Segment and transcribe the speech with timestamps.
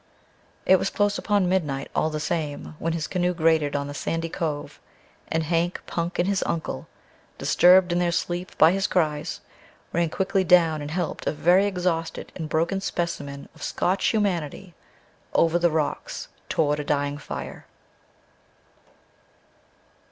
[0.65, 4.29] It was close upon midnight all the same when his canoe grated on the sandy
[4.29, 4.79] cove,
[5.27, 6.87] and Hank, Punk and his uncle,
[7.37, 9.41] disturbed in their sleep by his cries,
[9.93, 14.73] ran quickly down and helped a very exhausted and broken specimen of Scotch humanity
[15.35, 17.67] over the rocks toward a dying fire.